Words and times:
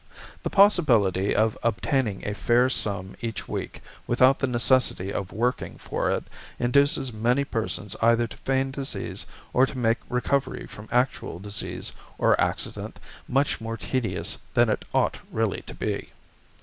The 0.41 0.49
possibility 0.49 1.35
of 1.35 1.55
obtaining 1.61 2.25
a 2.27 2.33
fair 2.33 2.71
sum 2.71 3.15
each 3.21 3.47
week 3.47 3.83
without 4.07 4.39
the 4.39 4.47
necessity 4.47 5.13
of 5.13 5.31
working 5.31 5.77
for 5.77 6.09
it 6.09 6.23
induces 6.57 7.13
many 7.13 7.43
persons 7.45 7.95
either 8.01 8.25
to 8.25 8.35
feign 8.37 8.71
disease 8.71 9.27
or 9.53 9.67
to 9.67 9.77
make 9.77 9.99
recovery 10.09 10.65
from 10.65 10.89
actual 10.91 11.37
disease 11.37 11.91
or 12.17 12.41
accident 12.41 12.99
much 13.27 13.61
more 13.61 13.77
tedious 13.77 14.39
than 14.55 14.69
it 14.69 14.85
ought 14.91 15.19
really 15.31 15.61
to 15.67 15.75
be. 15.75 16.09